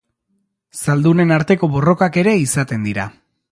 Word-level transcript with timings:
Zaldunen 0.85 1.35
arteko 1.37 1.71
borrokak 1.75 2.19
ere 2.25 2.35
izaten 2.47 2.91
dira. 2.91 3.09